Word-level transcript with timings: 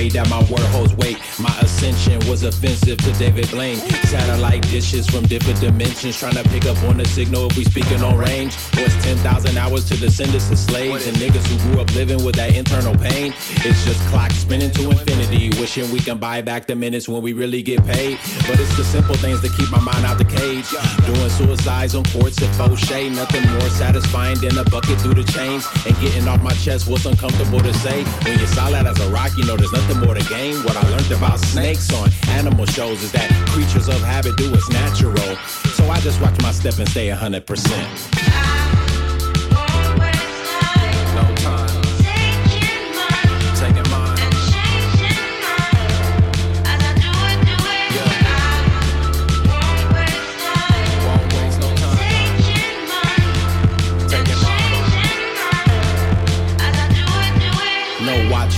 way 0.00 0.08
that 0.08 0.28
my 0.30 0.40
word 0.50 0.66
holds 0.72 0.94
weight. 0.96 1.18
My 1.38 1.54
ascension 1.60 2.18
was 2.28 2.42
offensive 2.42 2.96
to 2.98 3.12
David 3.18 3.50
Blaine. 3.50 3.76
Satellite 4.14 4.62
dishes 4.70 5.06
from 5.06 5.24
different 5.26 5.60
dimensions, 5.60 6.18
trying 6.18 6.38
to 6.40 6.44
pick 6.44 6.64
up 6.64 6.82
on 6.84 6.96
the 6.96 7.04
signal 7.04 7.48
if 7.50 7.56
we 7.56 7.64
speaking 7.64 8.02
on 8.02 8.16
range. 8.16 8.56
Was 8.76 8.94
10,000 9.04 9.58
hours 9.58 9.84
to 9.88 9.96
descendants 9.96 10.50
of 10.50 10.58
slaves 10.58 11.06
and 11.06 11.16
niggas 11.18 11.46
who 11.48 11.56
grew 11.64 11.80
up 11.82 11.94
living 11.94 12.24
with 12.24 12.36
that 12.36 12.56
internal 12.56 12.96
pain. 12.96 13.34
It's 13.66 13.84
just 13.84 14.00
clock 14.08 14.32
spinning 14.32 14.70
to 14.70 14.90
infinity, 14.90 15.50
wishing 15.60 15.90
we 15.90 16.00
can 16.00 16.18
buy 16.18 16.40
back 16.40 16.66
the 16.66 16.76
minutes 16.76 17.06
when 17.08 17.22
we 17.22 17.32
really 17.34 17.62
get 17.62 17.84
paid. 17.84 18.18
But 18.48 18.58
it's 18.58 18.74
the 18.76 18.84
simple 18.84 19.16
things 19.16 19.42
that 19.42 19.52
keep 19.56 19.70
my 19.70 19.80
mind 19.80 20.04
out 20.06 20.16
the 20.16 20.24
cage. 20.24 20.68
Doing 21.06 21.30
suicides 21.30 21.94
on 21.94 22.04
courts 22.04 22.40
at 22.42 22.50
Fauché, 22.56 23.14
nothing 23.14 23.44
more 23.50 23.70
satisfying 23.82 24.38
than 24.40 24.56
a 24.56 24.64
bucket 24.64 24.98
through 25.00 25.14
the 25.14 25.24
chains. 25.32 25.66
And 25.86 25.94
getting 26.00 26.26
off 26.26 26.42
my 26.42 26.54
chest 26.64 26.88
was 26.88 27.04
uncomfortable 27.04 27.60
to 27.60 27.74
say. 27.74 28.04
When 28.24 28.38
you're 28.38 28.54
solid 28.58 28.86
as 28.86 28.98
a 29.00 29.08
rock, 29.10 29.32
you 29.36 29.44
know 29.44 29.56
there's 29.56 29.72
nothing 29.72 29.89
more 29.96 30.14
to 30.14 30.24
gain. 30.28 30.56
What 30.64 30.76
I 30.76 30.88
learned 30.90 31.10
about 31.10 31.38
snakes 31.38 31.92
on 31.92 32.10
animal 32.28 32.66
shows 32.66 33.02
is 33.02 33.12
that 33.12 33.30
creatures 33.48 33.88
of 33.88 34.00
habit 34.02 34.36
do 34.36 34.50
what's 34.50 34.68
natural. 34.68 35.36
So 35.74 35.88
I 35.88 35.98
just 36.00 36.20
watch 36.20 36.40
my 36.42 36.52
step 36.52 36.78
and 36.78 36.88
stay 36.88 37.08
100%. 37.08 38.29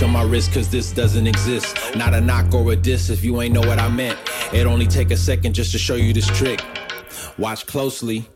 On 0.03 0.11
my 0.11 0.23
wrist, 0.23 0.53
cause 0.53 0.69
this 0.69 0.91
doesn't 0.91 1.25
exist. 1.25 1.75
Not 1.95 2.13
a 2.13 2.21
knock 2.21 2.53
or 2.53 2.71
a 2.71 2.75
diss 2.75 3.09
if 3.09 3.23
you 3.23 3.41
ain't 3.41 3.53
know 3.53 3.61
what 3.61 3.79
I 3.79 3.89
meant. 3.89 4.19
It 4.53 4.67
only 4.67 4.85
take 4.85 5.11
a 5.11 5.17
second 5.17 5.53
just 5.53 5.71
to 5.71 5.79
show 5.79 5.95
you 5.95 6.13
this 6.13 6.27
trick. 6.27 6.61
Watch 7.37 7.65
closely. 7.65 8.27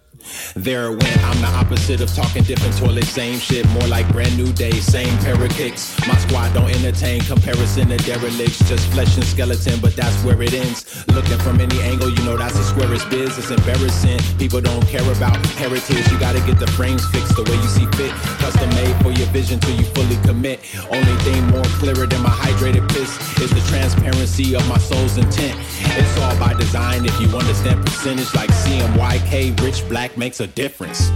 There 0.55 0.91
went. 0.91 1.23
I'm 1.23 1.39
the 1.41 1.47
opposite 1.47 2.01
of 2.01 2.13
talking 2.13 2.43
different 2.43 2.77
toilets, 2.77 3.09
same 3.09 3.39
shit. 3.39 3.67
More 3.69 3.87
like 3.87 4.11
brand 4.11 4.35
new 4.37 4.51
day, 4.53 4.71
same 4.71 5.17
pair 5.19 5.41
of 5.41 5.49
kicks. 5.51 5.95
My 6.07 6.17
squad 6.17 6.53
don't 6.53 6.69
entertain 6.69 7.21
comparison 7.21 7.89
to 7.89 7.97
derelicts, 7.97 8.59
just 8.67 8.87
flesh 8.91 9.15
and 9.15 9.25
skeleton, 9.25 9.79
but 9.79 9.95
that's 9.95 10.15
where 10.23 10.41
it 10.41 10.53
ends. 10.53 10.85
Looking 11.07 11.37
from 11.39 11.59
any 11.59 11.79
angle, 11.81 12.09
you 12.09 12.23
know 12.23 12.37
that's 12.37 12.57
the 12.57 12.63
squarest 12.63 13.09
biz. 13.09 13.37
It's 13.37 13.51
embarrassing. 13.51 14.19
People 14.37 14.61
don't 14.61 14.85
care 14.87 15.05
about 15.11 15.37
heritage. 15.57 16.11
You 16.11 16.19
gotta 16.19 16.39
get 16.41 16.59
the 16.59 16.67
frames 16.67 17.05
fixed 17.09 17.35
the 17.35 17.43
way 17.43 17.55
you 17.55 17.69
see 17.69 17.85
fit. 17.97 18.11
Custom 18.41 18.69
made 18.71 18.95
for 19.03 19.11
your 19.11 19.27
vision 19.27 19.59
till 19.59 19.75
you 19.75 19.85
fully 19.93 20.17
commit. 20.23 20.59
Only 20.91 21.15
thing 21.23 21.45
more 21.47 21.69
clearer 21.79 22.07
than 22.07 22.21
my 22.21 22.29
hydrated 22.29 22.87
piss 22.89 23.11
is 23.39 23.51
the 23.51 23.61
transparency 23.69 24.55
of 24.55 24.67
my 24.67 24.77
soul's 24.77 25.17
intent. 25.17 25.57
It's 25.97 26.17
all 26.21 26.37
by 26.39 26.53
design 26.53 27.05
if 27.05 27.19
you 27.21 27.27
understand 27.37 27.85
percentage 27.85 28.33
like 28.33 28.49
CMYK, 28.49 29.59
rich 29.61 29.87
black 29.87 30.16
makes 30.17 30.39
a 30.39 30.47
difference. 30.47 31.09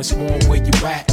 It's 0.00 0.16
more 0.16 0.38
where 0.48 0.64
you 0.64 0.72
at. 0.86 1.06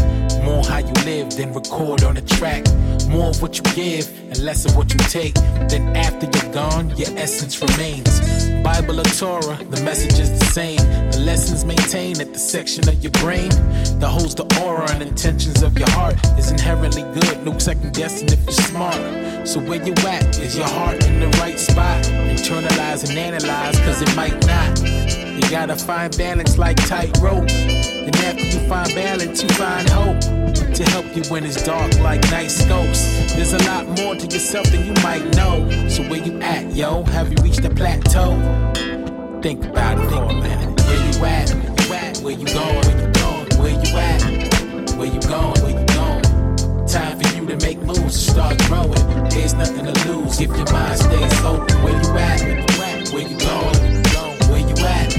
More 0.44 0.64
how 0.64 0.78
you 0.78 0.94
live 1.04 1.32
than 1.32 1.54
record 1.54 2.04
on 2.04 2.16
a 2.16 2.22
track. 2.22 2.66
More 3.10 3.30
of 3.30 3.42
what 3.42 3.58
you 3.58 3.64
give 3.76 4.08
and 4.30 4.38
less 4.40 4.66
of 4.66 4.76
what 4.78 4.92
you 4.94 5.00
take. 5.10 5.34
Then 5.68 5.96
after 5.96 6.26
you're 6.26 6.54
gone, 6.54 6.96
your 6.96 7.10
essence 7.18 7.62
remains. 7.62 8.48
Bible 8.64 9.00
or 9.00 9.04
Torah, 9.04 9.58
the 9.64 9.82
message 9.84 10.20
is 10.20 10.40
the 10.40 10.46
same. 10.46 10.78
The 11.12 11.20
lessons 11.20 11.66
maintained 11.66 12.22
at 12.22 12.34
the 12.34 12.40
section 12.40 12.88
of 12.88 13.04
your 13.04 13.12
brain 13.24 13.50
that 14.00 14.10
holds 14.10 14.36
the 14.36 14.46
aura 14.64 14.90
and 14.92 15.04
intentions 15.04 15.62
of 15.64 15.78
your 15.78 15.90
heart 15.92 16.16
is 16.38 16.50
inherently 16.52 17.04
good. 17.04 17.46
No 17.46 17.58
second 17.58 17.94
guessing 17.94 18.30
if 18.30 18.44
you're 18.46 18.54
smart. 18.54 19.27
So 19.48 19.62
where 19.62 19.82
you 19.82 19.94
at? 20.06 20.38
Is 20.40 20.58
your 20.58 20.68
heart 20.68 21.08
in 21.08 21.22
the 21.22 21.30
right 21.40 21.58
spot? 21.58 22.04
Internalize 22.04 23.08
and 23.08 23.18
analyze, 23.18 23.80
cause 23.80 24.02
it 24.02 24.14
might 24.14 24.46
not. 24.46 24.78
You 24.84 25.50
gotta 25.50 25.78
find 25.78 26.16
balance 26.18 26.58
like 26.58 26.76
tightrope. 26.86 27.50
And 27.50 28.14
after 28.18 28.44
you 28.44 28.68
find 28.68 28.94
balance, 28.94 29.42
you 29.42 29.48
find 29.50 29.88
hope 29.88 30.20
to 30.20 30.84
help 30.92 31.16
you 31.16 31.24
when 31.32 31.46
it's 31.46 31.64
dark 31.64 31.98
like 32.00 32.22
night 32.30 32.52
scopes. 32.52 33.34
There's 33.36 33.54
a 33.54 33.60
lot 33.60 33.88
more 33.98 34.16
to 34.16 34.28
yourself 34.28 34.70
than 34.70 34.86
you 34.86 34.94
might 35.02 35.24
know. 35.38 35.88
So 35.88 36.04
where 36.04 36.22
you 36.22 36.38
at, 36.42 36.76
yo? 36.76 37.04
Have 37.04 37.32
you 37.32 37.42
reached 37.42 37.62
the 37.62 37.70
plateau? 37.70 38.36
Think 39.42 39.64
about 39.64 39.98
it 39.98 40.10
for 40.10 40.24
a 40.24 40.34
minute. 40.34 40.82
Where 40.82 41.06
you 41.10 41.26
at? 41.26 41.50
Where 41.54 41.88
you 41.88 41.94
at? 41.94 42.18
Where 42.18 42.34
you 42.34 42.46
going? 42.48 42.84
Where 42.86 43.00
you 43.00 43.14
going? 43.14 43.48
Where 43.62 43.86
you 43.86 43.98
at? 43.98 44.98
Where 44.98 45.08
you 45.08 45.22
going? 45.22 45.64
Where 45.64 45.82
you? 45.82 45.87
Time 46.98 47.20
for 47.20 47.38
you 47.38 47.46
to 47.46 47.58
make 47.64 47.78
moves 47.84 48.26
to 48.26 48.32
start 48.32 48.58
growing. 48.64 49.30
There's 49.30 49.54
nothing 49.54 49.86
to 49.86 50.12
lose 50.12 50.42
if 50.42 50.48
your 50.48 50.66
mind 50.74 50.98
stays 51.00 51.42
open. 51.44 51.84
Where 51.84 51.94
you 51.94 52.10
at? 52.18 52.42
Where 53.14 53.22
you 53.22 53.38
going? 53.38 53.78
Where 54.50 54.66
you 54.66 54.76
at? 54.84 55.14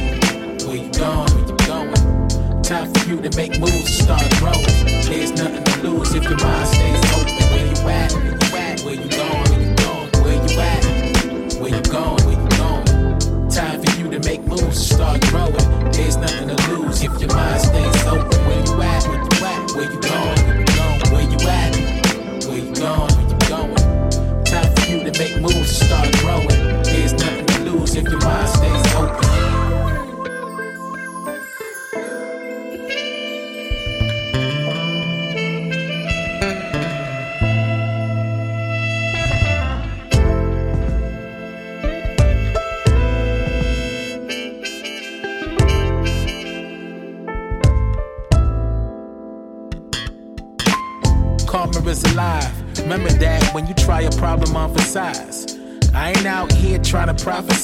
Where 0.67 0.77
you 0.77 0.91
going? 0.91 1.31
Where 1.31 1.47
you 1.47 1.57
going? 1.69 2.63
Time 2.65 2.93
for 2.93 3.09
you 3.09 3.23
to 3.23 3.37
make 3.37 3.61
moves 3.61 3.97
to 3.97 4.03
start 4.03 4.29
growing. 4.39 4.65
There's 5.07 5.31
nothing 5.31 5.63
to 5.63 5.89
lose 5.89 6.15
if 6.17 6.25
your 6.25 6.39
mind 6.39 6.67
stays 6.67 7.13
open. 7.15 7.35
Where 7.53 7.67
you 7.67 7.89
at? 7.89 8.28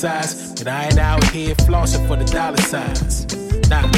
Prophesize, 0.04 0.58
but 0.58 0.68
I 0.68 0.86
ain't 0.86 0.98
out 0.98 1.24
here 1.30 1.54
flossing 1.54 2.06
for 2.06 2.16
the 2.16 2.24
dollar 2.24 2.56
signs. 2.58 3.26
Nah. 3.68 3.90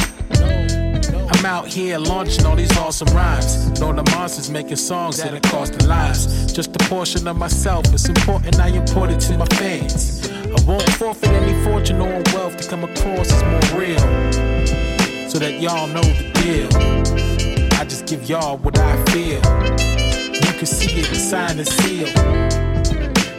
I'm 1.29 1.45
out 1.45 1.67
here 1.67 1.97
launching 1.97 2.45
all 2.45 2.55
these 2.55 2.75
awesome 2.77 3.07
rhymes. 3.09 3.79
Know 3.79 3.93
the 3.93 4.03
monsters 4.11 4.49
making 4.49 4.77
songs 4.77 5.17
that 5.17 5.33
are 5.33 5.49
costing 5.49 5.87
lives. 5.87 6.51
Just 6.51 6.75
a 6.75 6.79
portion 6.89 7.27
of 7.27 7.37
myself. 7.37 7.85
It's 7.93 8.09
important 8.09 8.59
I 8.59 8.69
import 8.69 9.11
it 9.11 9.19
to 9.21 9.37
my 9.37 9.45
fans. 9.45 10.29
I 10.29 10.63
won't 10.65 10.89
forfeit 10.93 11.29
any 11.29 11.63
fortune 11.63 12.01
or 12.01 12.21
wealth 12.33 12.57
to 12.57 12.67
come 12.67 12.83
across 12.83 13.31
as 13.31 13.43
more 13.43 13.79
real. 13.79 13.99
So 15.29 15.39
that 15.39 15.59
y'all 15.59 15.87
know 15.87 16.01
the 16.01 16.31
deal. 16.41 17.79
I 17.79 17.83
just 17.83 18.07
give 18.07 18.27
y'all 18.29 18.57
what 18.57 18.79
I 18.79 19.03
feel. 19.05 19.41
You 20.33 20.57
can 20.57 20.65
see 20.65 21.01
it, 21.01 21.15
sign 21.15 21.59
and 21.59 21.67
seal. 21.67 22.66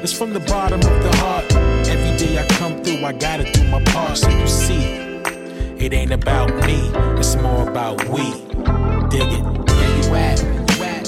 It's 0.00 0.12
from 0.16 0.32
the 0.32 0.38
bottom 0.40 0.78
of 0.78 1.02
the 1.02 1.16
heart. 1.16 1.52
Every 1.88 2.16
day 2.16 2.38
I 2.38 2.46
come 2.56 2.80
through, 2.84 3.04
I 3.04 3.12
gotta 3.12 3.50
do 3.50 3.64
my 3.64 3.82
part. 3.82 4.16
So 4.16 4.30
you 4.30 4.46
see, 4.46 4.84
it 5.76 5.92
ain't 5.92 6.12
about 6.12 6.50
me, 6.66 6.90
it's 7.18 7.34
more 7.34 7.68
about 7.68 8.08
we. 8.08 8.22
Dig 9.10 9.26
it. 9.26 9.42
Where 9.42 9.96
you 9.98 10.14
at? 10.14 10.38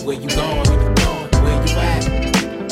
Where 0.02 0.16
you 0.16 0.28
going? 0.28 0.66
Where 0.66 0.82
you 0.82 0.94
going? 0.96 1.30
Where 1.44 1.66
you 1.66 1.78
at? 1.78 2.02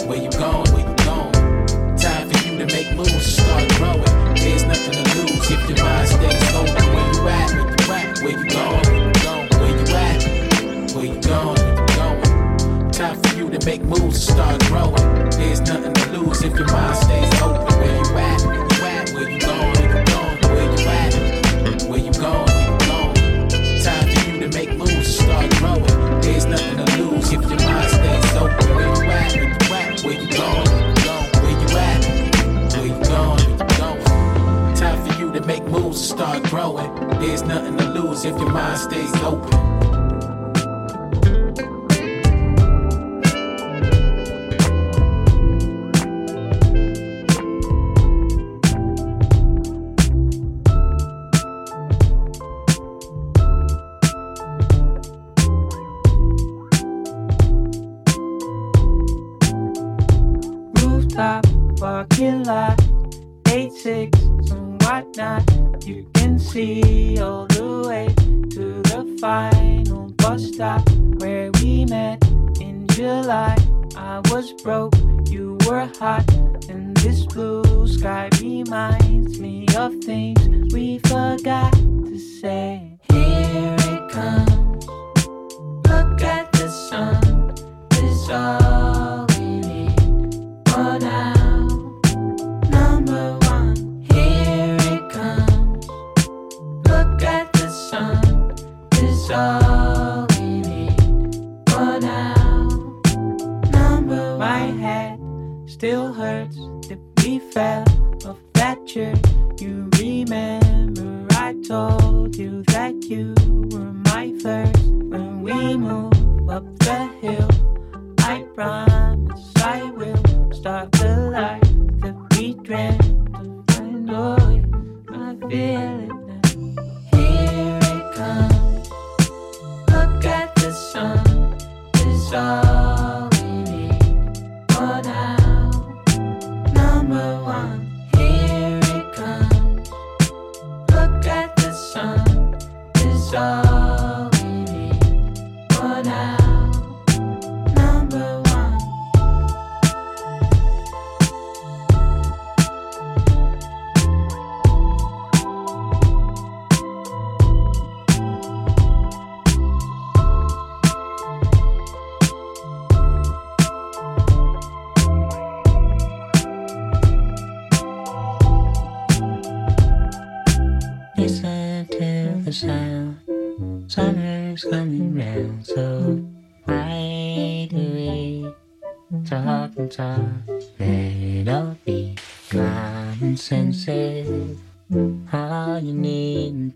Where 0.09 0.19
you 0.19 0.31
going? 0.31 0.67
Where 0.73 0.89
you 0.89 0.97
going? 1.05 1.97
Time 1.97 2.29
for 2.29 2.49
you 2.49 2.59
to 2.59 2.67
make 2.67 2.93
moves 2.97 3.13
to 3.13 3.21
start 3.21 3.69
growing. 3.77 4.35
There's 4.35 4.65
nothing 4.65 4.95
to 4.95 5.19
lose 5.19 5.51
if 5.53 5.69
your 5.69 5.85
mind 5.85 6.09
stays 6.09 6.55
open. 6.55 6.85
Where 6.95 7.13
you 7.15 7.29
at? 7.29 8.19
Where 8.23 8.31
you 8.33 8.51
going? 8.51 8.98
To 13.59 13.67
make 13.67 13.83
moves 13.83 14.27
to 14.27 14.33
start 14.33 14.61
growing. 14.67 14.95
There's 15.31 15.61
nothing 15.61 15.95
to 15.95 16.13
lose 16.13 16.43
if 16.43 16.57
your 16.57 16.67
mind 16.69 16.97
stays 16.97 17.43
open. 17.43 17.79
Where 17.79 17.97
you 17.97 18.17
at? 18.17 18.43
Where 18.43 18.59
you 18.59 18.85
at? 18.85 19.11
Where 19.11 19.31
you 19.31 19.41
going? 19.41 19.75
Where 19.75 19.99
you 19.99 20.07
going? 20.07 20.39
Where 20.43 20.69
you 20.75 20.89
at? 20.89 21.15
Where 21.89 21.99
you 21.99 22.13
going? 22.13 22.49
Where 22.49 22.69
you 22.69 22.79
going? 22.87 23.49
Time 23.83 24.07
for 24.09 24.31
you 24.31 24.41
to 24.41 24.49
make 24.57 24.71
moves 24.77 25.17
to 25.17 25.23
start 25.23 25.51
growing. 25.57 26.21
There's 26.21 26.47
nothing 26.47 26.77
to 26.85 27.03
lose 27.03 27.33
if 27.33 27.41
your 27.43 27.59
mind 27.59 27.91
stays 27.91 28.37
open. 28.37 28.67
Where 28.77 28.87
you 28.87 29.11
at? 29.11 29.33
Where 29.35 29.43
you 29.43 29.57
at? 29.75 30.05
Where 30.05 30.15
you 30.15 30.29
going? 30.37 30.69
Where 31.43 31.51
you 32.87 32.95
going? 33.05 33.43
Time 34.77 35.07
for 35.07 35.15
you 35.21 35.33
to 35.33 35.41
make 35.47 35.65
moves 35.65 36.01
to 36.01 36.07
start 36.07 36.43
growing. 36.45 36.91
There's 37.21 37.43
nothing 37.43 37.77
to 37.79 37.85
lose 37.87 38.25
if 38.25 38.37
your 38.39 38.51
mind 38.51 38.79
stays 38.79 39.13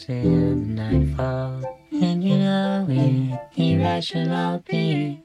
the 0.06 0.54
nightfall, 0.54 1.62
and 1.92 2.24
you 2.24 2.36
know 2.36 2.86
it, 2.88 3.40
irrational 3.56 4.60
peace. 4.60 5.18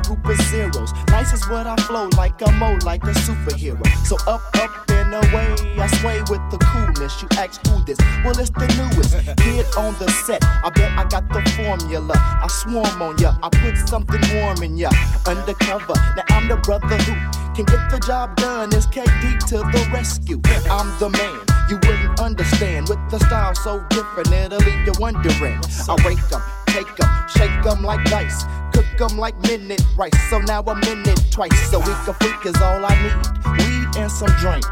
A 0.00 0.08
group 0.08 0.24
of 0.26 0.40
zeros. 0.46 0.92
Nice 1.08 1.32
is 1.32 1.48
what 1.48 1.66
I 1.66 1.76
flow 1.76 2.08
like 2.16 2.40
a 2.42 2.50
mo, 2.52 2.78
like 2.84 3.02
a 3.04 3.12
superhero. 3.26 3.86
So 4.06 4.16
up, 4.26 4.42
up 4.56 4.90
and 4.90 5.14
away, 5.14 5.54
I 5.78 5.86
sway 6.00 6.20
with 6.30 6.42
the 6.50 6.58
coolness. 6.58 7.22
You 7.22 7.28
ask 7.36 7.64
who 7.66 7.82
this? 7.84 7.98
Well, 8.24 8.38
it's 8.38 8.50
the 8.50 8.68
newest 8.78 9.14
kid 9.44 9.66
on 9.76 9.94
the 9.98 10.10
set. 10.24 10.42
I 10.44 10.70
bet 10.70 10.90
I 10.98 11.04
got 11.08 11.28
the 11.28 11.42
formula. 11.56 12.14
I 12.16 12.46
swarm 12.48 13.02
on 13.02 13.18
ya, 13.18 13.36
I 13.42 13.48
put 13.48 13.76
something 13.88 14.20
warm 14.34 14.62
in 14.62 14.76
ya. 14.76 14.90
Undercover, 15.26 15.94
now 16.16 16.24
I'm 16.30 16.48
the 16.48 16.56
brother 16.56 16.86
who 16.86 17.14
can 17.54 17.64
get 17.64 17.90
the 17.90 18.00
job 18.06 18.36
done. 18.36 18.70
It's 18.72 18.86
KD 18.86 19.38
to 19.48 19.58
the 19.58 19.90
rescue. 19.92 20.40
I'm 20.70 20.88
the 20.98 21.10
man. 21.10 21.40
You 21.68 21.76
wouldn't 21.86 22.20
understand 22.20 22.88
with 22.88 22.98
the 23.10 23.18
style 23.20 23.54
so 23.54 23.84
different, 23.90 24.32
it'll 24.32 24.58
leave 24.58 24.86
you 24.86 24.92
wondering. 24.98 25.60
I 25.88 25.94
rake 26.04 26.18
'em, 26.32 26.42
take 26.66 26.88
'em, 27.00 27.09
shake 27.36 27.66
'em 27.66 27.82
like 27.82 28.04
dice, 28.10 28.44
cook 28.72 29.10
'em 29.10 29.18
like 29.18 29.36
minute 29.48 29.82
rice. 29.96 30.18
So 30.30 30.38
now 30.38 30.62
I'm 30.66 30.82
in 30.84 31.08
it 31.08 31.20
twice. 31.30 31.72
A 31.72 31.78
week 31.78 32.00
can 32.04 32.14
freak 32.14 32.46
is 32.46 32.60
all 32.60 32.84
I 32.84 32.94
need. 33.02 33.16
Weed 33.56 33.96
and 33.96 34.10
some 34.10 34.32
drink. 34.38 34.64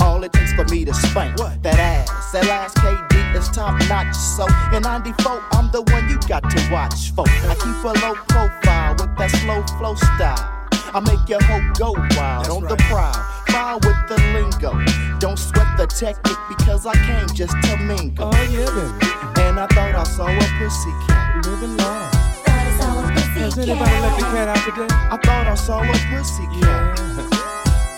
All 0.00 0.22
it 0.24 0.32
takes 0.32 0.52
for 0.52 0.64
me 0.66 0.84
to 0.84 0.94
spank 0.94 1.38
what? 1.38 1.62
that 1.62 1.78
ass. 1.78 2.32
That 2.32 2.46
last 2.46 2.76
KD 2.76 3.36
is 3.36 3.48
top 3.48 3.78
notch. 3.88 4.14
So 4.14 4.46
in 4.74 4.82
94, 4.82 5.42
I'm 5.52 5.70
the 5.70 5.82
one 5.82 6.08
you 6.08 6.18
got 6.28 6.48
to 6.48 6.68
watch 6.70 7.12
for. 7.12 7.26
I 7.26 7.54
keep 7.54 7.84
a 7.84 7.92
low 8.04 8.14
profile 8.28 8.94
with 8.98 9.16
that 9.18 9.30
slow 9.30 9.62
flow 9.78 9.94
style. 9.94 10.57
I 10.94 11.00
make 11.00 11.28
your 11.28 11.42
hoe 11.42 11.72
go 11.74 11.92
wild 12.16 12.48
on 12.48 12.62
the 12.62 12.76
prowl. 12.88 13.12
Foul 13.48 13.78
with 13.84 14.00
the 14.08 14.16
lingo. 14.32 14.72
Don't 15.18 15.38
sweat 15.38 15.76
the 15.76 15.86
technique 15.86 16.38
because 16.48 16.86
I 16.86 16.94
came 16.94 17.28
just 17.34 17.52
to 17.64 17.76
mingle. 17.76 18.30
Oh 18.32 18.42
yeah, 18.48 18.64
baby. 18.72 19.42
And 19.42 19.60
I 19.60 19.66
thought 19.68 19.94
I 19.94 20.04
saw 20.04 20.28
a 20.28 20.44
pussy 20.58 20.90
cat. 21.06 21.44
Living 21.46 21.76
large. 21.76 22.14
Has 23.38 23.58
anybody 23.58 23.90
let 24.00 24.18
the 24.18 24.24
cat 24.24 24.48
out 24.48 24.64
today? 24.64 24.88
I 24.90 25.16
thought 25.22 25.46
I 25.46 25.54
saw 25.54 25.82
a 25.82 25.92
pussy 26.08 26.46
cat. 26.60 26.98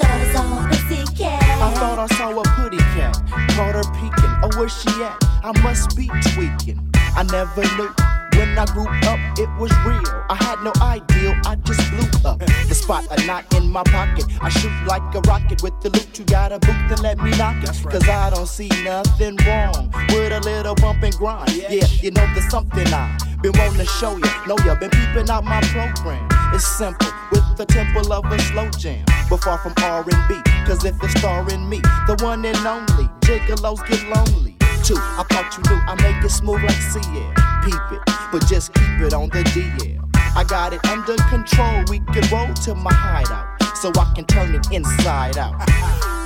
Thought 0.01 0.11
I 0.11 0.33
saw 0.33 0.65
a 0.65 0.69
pussy 0.69 1.17
cat. 1.17 1.43
I 1.63 1.75
thought 1.75 1.99
I 1.99 2.07
saw 2.17 2.39
a 2.39 2.43
putty 2.43 2.77
cat. 2.77 3.15
Caught 3.55 3.75
her 3.75 3.85
peeking. 3.95 4.35
Oh, 4.43 4.51
where 4.59 4.69
she 4.69 4.91
at? 5.03 5.17
I 5.45 5.53
must 5.63 5.97
be 5.97 6.09
tweaking. 6.35 6.81
I 6.95 7.23
never 7.23 7.63
knew. 7.77 8.20
When 8.41 8.57
I 8.57 8.65
grew 8.65 8.89
up, 9.05 9.21
it 9.39 9.51
was 9.61 9.71
real. 9.85 10.01
I 10.31 10.35
had 10.35 10.65
no 10.65 10.73
ideal, 10.81 11.37
I 11.45 11.57
just 11.57 11.85
blew 11.91 12.09
up. 12.25 12.39
The 12.39 12.75
spot 12.75 13.05
a 13.11 13.27
knot 13.27 13.45
in 13.53 13.69
my 13.69 13.83
pocket. 13.83 14.25
I 14.41 14.49
shoot 14.49 14.73
like 14.87 15.03
a 15.15 15.21
rocket 15.29 15.63
with 15.63 15.79
the 15.83 15.91
loot. 15.91 16.19
You 16.19 16.25
got 16.25 16.51
a 16.51 16.59
boot, 16.59 16.89
then 16.89 17.03
let 17.03 17.19
me 17.19 17.33
knock 17.37 17.63
it. 17.63 17.69
Cause 17.91 18.09
I 18.09 18.31
don't 18.31 18.49
see 18.49 18.71
nothing 18.83 19.37
wrong 19.45 19.93
with 20.09 20.33
a 20.33 20.41
little 20.41 20.75
bump 20.75 21.03
and 21.03 21.15
grind. 21.17 21.53
Yeah, 21.53 21.85
you 22.01 22.13
know 22.13 22.25
there's 22.33 22.49
something 22.49 22.87
I 22.87 23.15
been 23.43 23.53
wanting 23.59 23.77
to 23.77 23.85
show 23.85 24.17
you. 24.17 24.31
Know 24.47 24.57
ya 24.65 24.75
been 24.75 24.89
peeping 24.89 25.29
out 25.29 25.45
my 25.45 25.61
program. 25.77 26.27
It's 26.55 26.67
simple 26.67 27.13
with 27.33 27.45
the 27.59 27.67
temple 27.67 28.11
of 28.11 28.25
a 28.25 28.39
slow 28.39 28.71
jam, 28.71 29.05
but 29.29 29.45
far 29.45 29.59
from 29.59 29.75
R&B. 29.77 30.41
Cause 30.65 30.83
if 30.87 30.97
it's 31.03 31.13
starring 31.21 31.69
me, 31.69 31.83
the 32.07 32.17
one 32.23 32.43
and 32.47 32.57
only, 32.67 33.05
gigolos 33.21 33.87
get 33.87 34.03
lonely. 34.09 34.57
Two, 34.83 34.97
I 34.97 35.25
thought 35.29 35.53
you 35.59 35.63
knew 35.69 35.83
I 35.85 35.95
make 36.01 36.25
it 36.25 36.31
smooth 36.31 36.63
like 36.63 36.81
CL. 36.81 37.40
Peep 37.71 37.93
it, 37.93 38.01
but 38.33 38.45
just 38.49 38.75
keep 38.75 39.01
it 39.01 39.15
on 39.15 39.29
the 39.29 39.45
DL. 39.55 40.03
I 40.35 40.43
got 40.43 40.73
it 40.73 40.85
under 40.87 41.15
control. 41.29 41.85
We 41.89 42.01
can 42.13 42.27
roll 42.33 42.53
to 42.65 42.75
my 42.75 42.93
hideout, 42.93 43.77
so 43.77 43.93
I 43.97 44.13
can 44.13 44.25
turn 44.25 44.57
it 44.57 44.67
inside 44.73 45.39
out. 45.39 45.55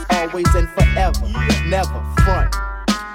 Always 0.10 0.46
and 0.54 0.68
forever, 0.70 1.26
never 1.66 2.02
front. 2.24 2.50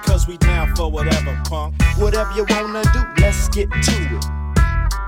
Cause 0.05 0.27
we 0.27 0.37
down 0.37 0.75
for 0.75 0.91
whatever, 0.91 1.41
punk. 1.45 1.73
Whatever 1.97 2.31
you 2.35 2.45
wanna 2.49 2.83
do, 2.93 3.01
let's 3.19 3.49
get 3.49 3.71
to 3.71 3.77
it. 3.81 4.25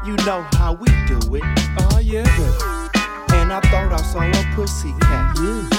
You 0.04 0.16
know 0.26 0.44
how 0.54 0.74
we 0.74 0.88
do 1.06 1.20
it. 1.36 1.44
Oh 1.78 2.00
yeah. 2.02 2.26
And 3.34 3.54
I 3.54 3.60
thought 3.70 3.94
I 3.94 4.02
saw 4.02 4.22
a 4.24 4.56
pussy 4.56 4.94
cat. 5.02 5.38
Yeah. 5.38 5.70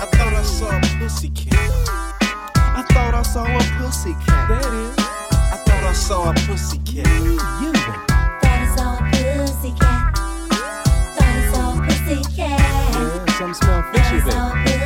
I 0.00 0.08
thought 0.12 0.32
I 0.32 0.42
saw 0.42 0.78
a 0.78 0.98
pussy 1.00 1.30
cat. 1.30 1.70
I 2.56 2.84
thought 2.92 3.14
I 3.14 3.22
saw 3.22 3.44
a 3.44 3.82
pussy 3.82 4.12
cat. 4.26 4.48
That 4.48 4.72
is. 4.72 5.03
I 6.04 6.06
thought 6.06 6.26
I 6.26 6.30
saw 6.30 6.30
a 6.30 6.34
pussy 6.46 6.78
cat. 6.80 7.06
You, 7.62 7.72
baby. 7.72 8.14
Yeah, 12.92 13.26
something 13.38 13.54
smell 13.54 13.82
fishy, 13.92 14.20
baby. 14.66 14.84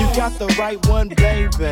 You 0.00 0.16
got 0.16 0.38
the 0.38 0.54
right 0.58 0.84
one, 0.88 1.08
baby. 1.08 1.64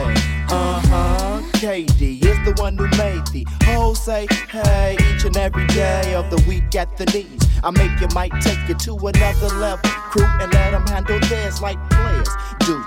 Uh 0.51 0.81
huh. 0.89 1.43
KD 1.55 2.25
is 2.25 2.39
the 2.47 2.55
one 2.57 2.79
who 2.79 2.89
made 2.97 3.27
the 3.29 3.47
whole 3.65 3.95
say, 3.95 4.27
hey, 4.51 4.97
each 5.13 5.25
and 5.27 5.37
every 5.37 5.67
day 5.69 6.15
of 6.15 6.31
the 6.31 6.43
week 6.49 6.75
at 6.77 6.97
the 6.97 7.05
knees. 7.07 7.43
I 7.63 7.71
make 7.73 8.01
you 8.01 8.09
might 8.15 8.33
take 8.41 8.69
you 8.69 8.75
to 8.75 8.97
another 9.07 9.55
level. 9.57 9.91
Crew 10.11 10.25
and 10.25 10.53
let 10.55 10.71
them 10.71 10.87
handle 10.87 11.21
theirs 11.29 11.61
like 11.61 11.79
players 11.91 12.29
do. 12.61 12.83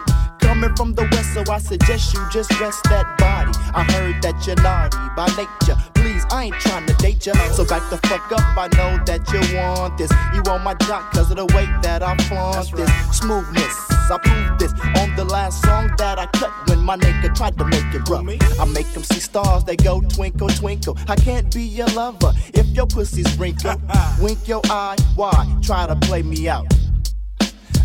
Coming 0.54 0.76
from 0.76 0.94
the 0.94 1.02
west, 1.12 1.34
so 1.34 1.44
I 1.52 1.58
suggest 1.58 2.14
you 2.14 2.20
just 2.32 2.48
rest 2.60 2.84
that 2.84 3.18
body. 3.18 3.50
I 3.74 3.82
heard 3.92 4.22
that 4.22 4.46
you're 4.46 4.56
naughty 4.62 5.02
by 5.18 5.26
nature. 5.34 5.76
Please, 5.96 6.24
I 6.30 6.44
ain't 6.44 6.60
trying 6.62 6.86
to 6.86 6.94
date 7.02 7.26
ya. 7.26 7.34
So 7.58 7.66
back 7.66 7.82
the 7.90 7.98
fuck 8.08 8.32
up, 8.32 8.56
I 8.56 8.70
know 8.78 9.02
that 9.10 9.26
you 9.34 9.42
want 9.58 9.98
this. 9.98 10.12
You 10.32 10.44
on 10.54 10.64
my 10.64 10.76
jock 10.86 11.12
cause 11.12 11.32
of 11.32 11.38
the 11.38 11.48
way 11.58 11.66
that 11.82 12.04
I 12.04 12.16
flaunt 12.30 12.70
this. 12.78 12.88
Smoothness, 13.18 13.76
I 14.12 14.20
proved 14.22 14.60
this 14.60 14.74
on 15.02 15.16
the 15.16 15.26
last 15.26 15.64
song 15.64 15.90
that 15.98 16.20
I 16.20 16.28
cut 16.28 16.52
when 16.70 16.82
my 16.82 16.98
nigga 16.98 17.34
tried 17.36 17.58
to 17.58 17.66
make 17.66 17.90
it 17.92 18.08
rough. 18.08 18.24
I 18.60 18.66
make 18.66 18.86
them 18.94 19.02
see 19.02 19.22
stars, 19.22 19.64
they 19.64 19.76
go 19.76 20.02
twinkle, 20.02 20.50
twinkle. 20.50 20.96
I 21.08 21.16
can't 21.16 21.52
be 21.52 21.64
your 21.64 21.88
lover 21.98 22.32
if 22.54 22.68
your 22.68 22.86
pussy's 22.86 23.36
wrinkled. 23.40 23.82
Wink 24.22 24.48
your 24.48 24.62
eye, 24.70 24.98
why? 25.16 25.34
Try 25.64 25.88
to 25.88 25.96
play 25.96 26.22
me 26.22 26.48
out. 26.48 26.68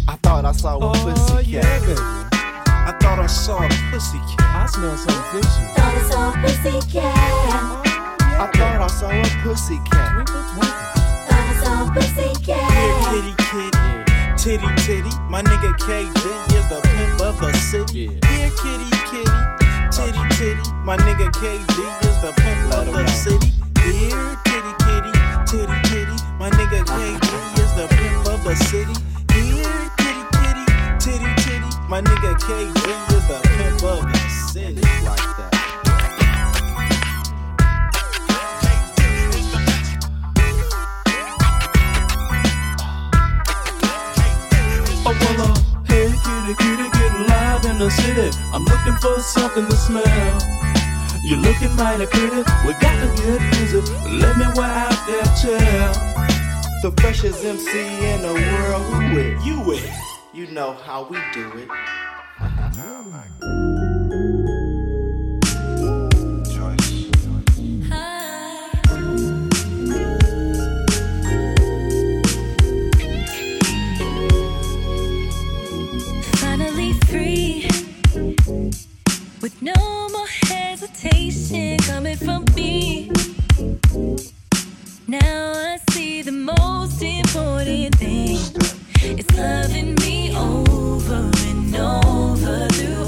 I 0.06 0.16
thought 0.22 0.44
I 0.44 0.52
saw 0.52 0.76
a 0.76 0.90
Oh 0.90 0.92
pussy 0.92 1.50
yeah, 1.52 1.62
cat. 1.62 1.86
baby. 1.86 2.37
I 2.88 2.92
thought 2.92 3.18
I 3.18 3.26
saw 3.26 3.58
a 3.62 3.68
pussy 3.92 4.16
cat. 4.32 4.64
I 4.64 4.66
smell 4.66 4.96
something 4.96 5.20
fishy. 5.28 5.64
I 8.40 8.48
thought 8.56 8.80
I 8.80 8.86
saw 8.88 9.12
a 9.12 9.28
pussy 9.44 9.76
cat. 9.92 10.16
Twinkle, 10.16 10.40
twinkle. 10.56 10.72
Here, 12.72 12.96
kitty, 13.12 13.34
kitty. 13.52 13.76
Titty, 14.40 14.68
titty. 14.88 15.12
My 15.28 15.42
nigga 15.42 15.76
KD 15.84 16.24
is 16.56 16.64
the 16.72 16.80
pimp 16.80 17.20
of 17.20 17.36
the 17.38 17.52
city. 17.60 18.08
Here, 18.24 18.48
kitty, 18.56 18.88
kitty. 19.12 19.36
Titty, 19.92 20.22
titty. 20.40 20.64
My 20.80 20.96
nigga 20.96 21.28
KD 21.36 21.76
is 22.08 22.16
the 22.24 22.32
pimp 22.40 22.72
of 22.72 22.86
the 22.88 23.06
city. 23.08 23.52
Here, 23.84 24.32
kitty, 24.48 24.72
kitty. 24.88 25.12
Titty, 25.44 25.76
titty. 25.92 26.16
My 26.40 26.48
nigga 26.56 26.80
KD 26.88 27.60
is 27.60 27.70
the 27.76 27.86
pimp 27.92 28.32
of 28.32 28.40
the 28.44 28.56
city. 28.56 28.96
Here, 29.36 29.90
kitty, 30.00 30.24
kitty. 30.40 30.64
Titty, 31.04 31.26
titty. 31.26 31.37
My 31.88 32.02
nigga 32.02 32.34
KD 32.34 32.68
is 33.16 33.28
the 33.28 33.40
pimp 33.56 33.82
of 33.82 34.02
the 34.12 34.18
city 34.52 34.74
like 35.06 35.24
that. 35.38 35.54
Oh, 45.06 45.54
hey, 45.86 46.12
kitty, 46.12 46.54
kitty, 46.60 46.88
in 47.70 47.78
the 47.78 47.88
city. 47.88 48.36
I'm 48.52 48.64
looking 48.64 48.96
for 49.00 49.18
something 49.20 49.64
to 49.64 49.76
smell. 49.76 50.38
You're 51.24 51.38
looking 51.38 51.74
mighty 51.74 52.04
pretty. 52.04 52.44
We 52.66 52.74
got 52.84 53.00
to 53.00 53.08
get 53.16 53.40
busy. 53.52 53.80
Let 54.20 54.36
me 54.36 54.44
wipe 54.48 54.90
that 55.08 55.38
chair. 55.40 55.92
The 56.82 56.92
freshest 57.00 57.42
MC 57.42 57.70
in 58.12 58.20
the 58.20 58.34
world. 58.34 58.82
Who 58.82 59.18
it? 59.18 59.42
You 59.42 59.72
it. 59.72 60.07
You 60.34 60.46
know 60.48 60.72
how 60.72 61.04
we 61.08 61.16
do 61.32 61.50
it. 61.56 61.68
Finally 76.36 76.92
free, 77.06 77.68
with 79.40 79.62
no 79.62 80.08
more 80.10 80.26
hesitation 80.26 81.78
coming 81.78 82.16
from 82.16 82.44
me. 82.54 83.10
Now 85.06 85.52
I 85.54 85.78
see 85.90 86.20
the 86.20 86.32
most 86.32 87.02
important 87.02 87.94
thing. 87.96 88.77
It's 89.00 89.36
loving 89.36 89.94
me 89.96 90.36
over 90.36 91.30
and 91.46 91.76
over 91.76 92.68
through. 92.68 93.07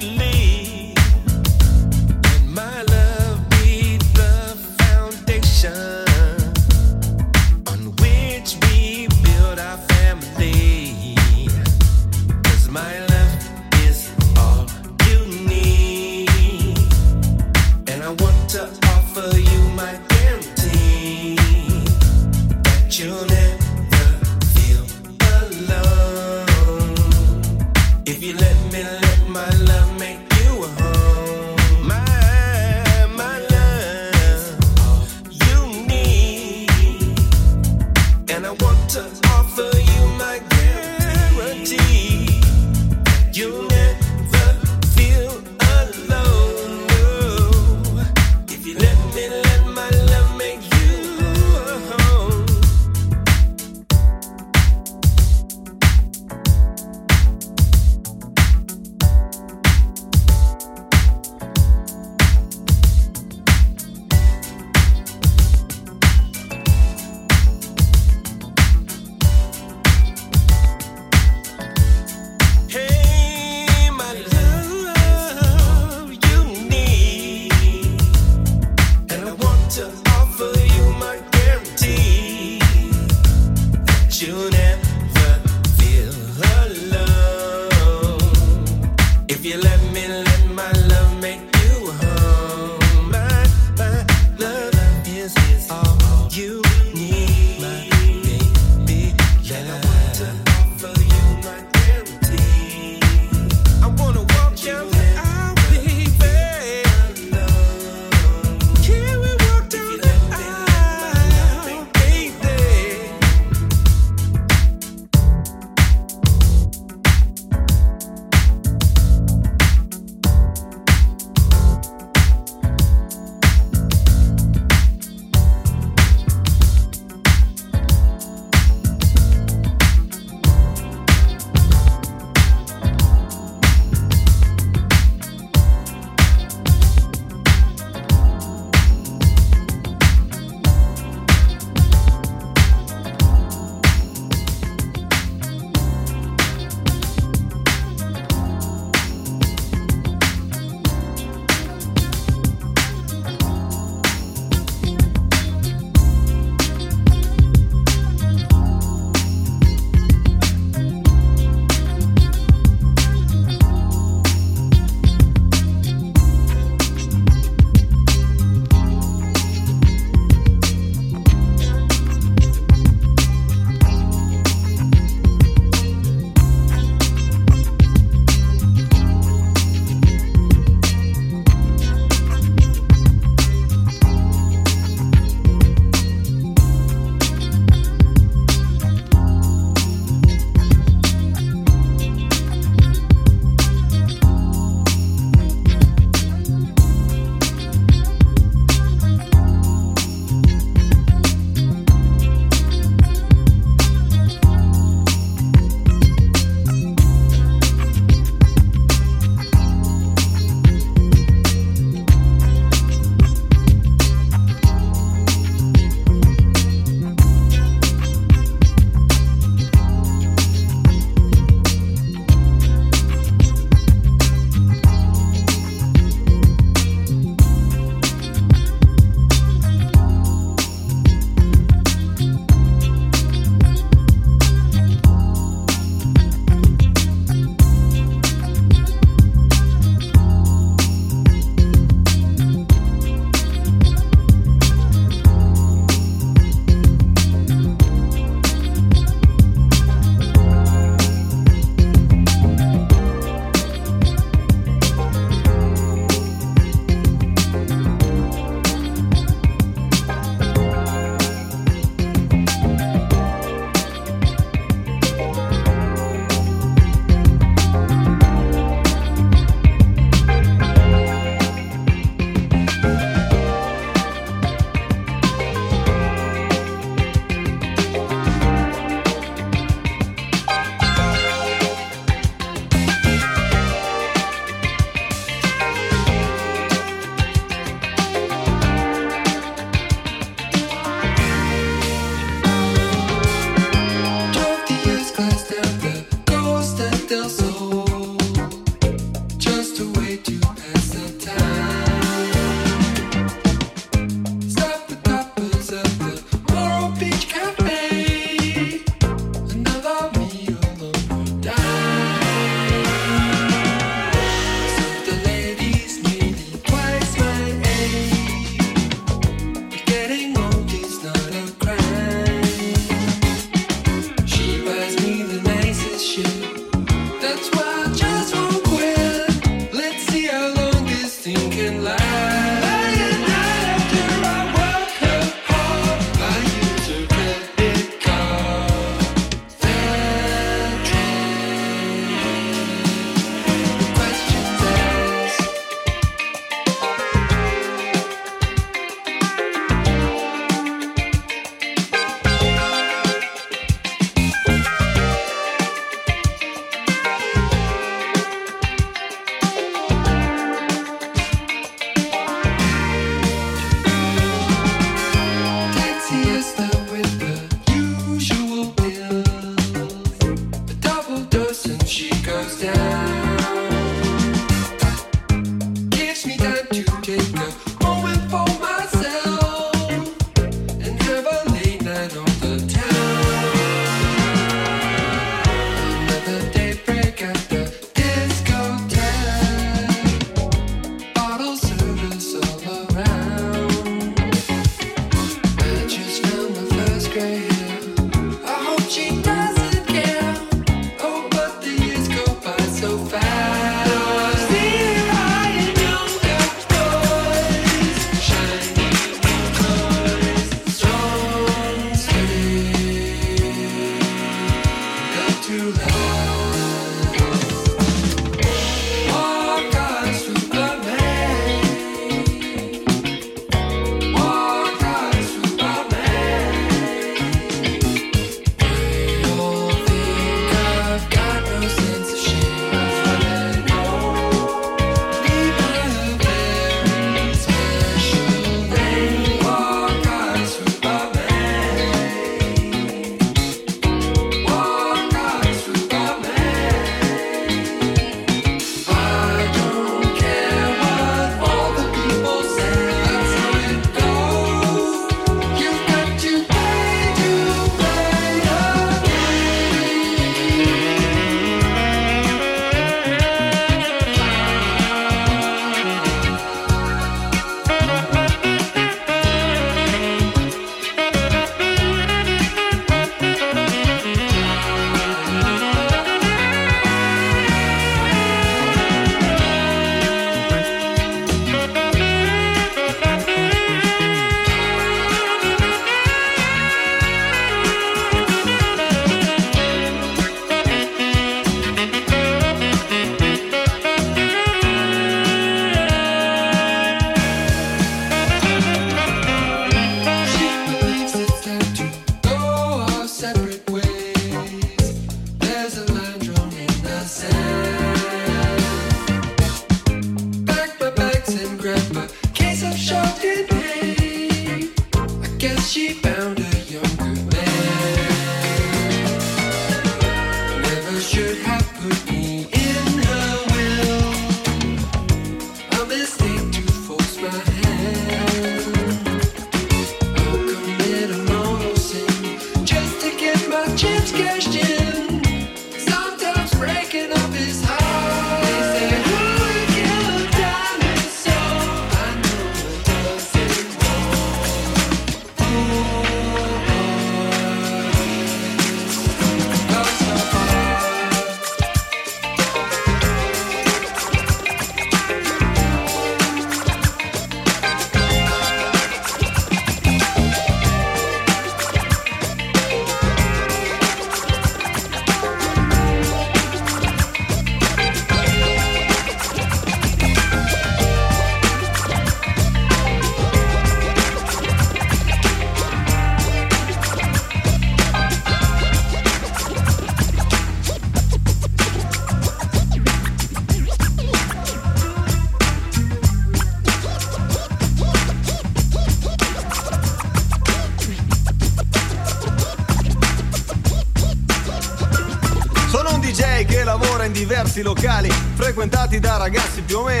Yo 599.71 599.85
me 599.85 600.00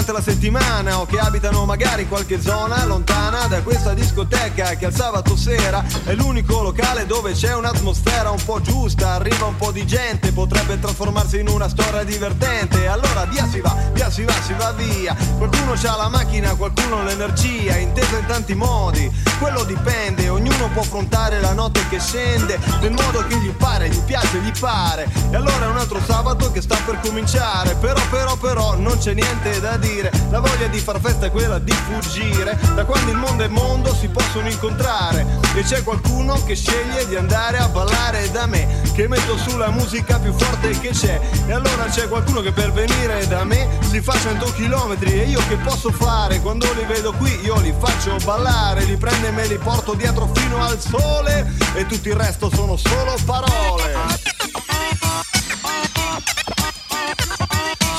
durante 0.00 0.12
la 0.12 0.22
settimana 0.22 1.00
o 1.00 1.04
che 1.04 1.18
abitano 1.18 1.64
magari 1.66 2.02
in 2.02 2.08
qualche 2.08 2.40
zona 2.40 2.84
lontana 2.86 3.46
da 3.48 3.60
questa 3.62 3.92
discoteca 3.92 4.74
che 4.76 4.86
al 4.86 4.94
sabato 4.94 5.36
sera 5.36 5.84
è 6.04 6.14
l'unico 6.14 6.62
locale 6.62 7.04
dove 7.04 7.32
c'è 7.32 7.54
un'atmosfera 7.54 8.30
un 8.30 8.42
po' 8.42 8.60
giusta, 8.60 9.12
arriva 9.12 9.44
un 9.44 9.56
po' 9.56 9.72
di 9.72 9.86
gente, 9.86 10.32
potrebbe 10.32 10.78
trasformarsi 10.78 11.40
in 11.40 11.48
una 11.48 11.68
storia 11.68 12.02
divertente. 12.04 12.86
Allora 12.86 13.24
via 13.26 13.46
si 13.46 13.60
va, 13.60 13.76
via 13.92 14.10
si 14.10 14.24
va, 14.24 14.32
si 14.42 14.54
va 14.54 14.72
via. 14.72 15.14
Qualcuno 15.36 15.72
ha 15.72 15.96
la 15.96 16.08
macchina, 16.08 16.54
qualcuno 16.54 17.02
l'energia, 17.02 17.76
intesa 17.76 18.18
in 18.18 18.26
tanti 18.26 18.54
modi. 18.54 19.10
Quello 19.38 19.64
dipende, 19.64 20.28
ognuno 20.28 20.70
può 20.72 20.82
affrontare 20.82 21.40
la 21.40 21.52
notte 21.52 21.80
che 21.88 21.98
scende 21.98 22.58
nel 22.80 22.92
modo 22.92 23.26
che 23.26 23.36
gli 23.36 23.50
pare, 23.50 23.88
gli 23.90 24.00
piace, 24.00 24.38
gli 24.38 24.52
pare. 24.58 25.08
E 25.30 25.36
allora 25.36 25.66
è 25.66 25.68
un 25.68 25.76
altro 25.76 26.00
sabato 26.06 26.50
che 26.52 26.62
sta 26.62 26.78
per 26.86 27.00
cominciare, 27.00 27.74
però 27.74 28.00
però 28.10 28.36
però 28.36 28.76
non 28.76 28.96
c'è 28.98 29.12
niente 29.12 29.60
da 29.60 29.76
dire. 29.76 29.89
La 30.30 30.38
voglia 30.38 30.68
di 30.68 30.78
far 30.78 31.00
festa 31.00 31.26
è 31.26 31.30
quella 31.32 31.58
di 31.58 31.72
fuggire. 31.72 32.56
Da 32.76 32.84
quando 32.84 33.10
il 33.10 33.16
mondo 33.16 33.42
è 33.42 33.48
mondo 33.48 33.92
si 33.92 34.08
possono 34.08 34.48
incontrare. 34.48 35.26
E 35.56 35.62
c'è 35.62 35.82
qualcuno 35.82 36.40
che 36.44 36.54
sceglie 36.54 37.08
di 37.08 37.16
andare 37.16 37.58
a 37.58 37.68
ballare 37.68 38.30
da 38.30 38.46
me. 38.46 38.82
Che 38.94 39.08
metto 39.08 39.36
sulla 39.36 39.70
musica 39.70 40.20
più 40.20 40.32
forte 40.32 40.78
che 40.78 40.90
c'è. 40.90 41.20
E 41.46 41.52
allora 41.52 41.86
c'è 41.86 42.06
qualcuno 42.08 42.40
che 42.40 42.52
per 42.52 42.70
venire 42.72 43.26
da 43.26 43.42
me 43.42 43.68
si 43.90 44.00
fa 44.00 44.16
100 44.16 44.52
km. 44.52 44.96
E 45.00 45.24
io 45.24 45.40
che 45.48 45.56
posso 45.56 45.90
fare? 45.90 46.40
Quando 46.40 46.72
li 46.74 46.84
vedo 46.84 47.12
qui 47.12 47.40
io 47.42 47.58
li 47.58 47.74
faccio 47.76 48.16
ballare. 48.24 48.84
Li 48.84 48.96
prendo 48.96 49.26
e 49.26 49.30
me 49.32 49.48
li 49.48 49.58
porto 49.58 49.94
dietro 49.94 50.30
fino 50.32 50.62
al 50.62 50.78
sole. 50.80 51.52
E 51.74 51.84
tutto 51.86 52.08
il 52.08 52.14
resto 52.14 52.48
sono 52.48 52.76
solo 52.76 53.16
parole. 53.26 54.19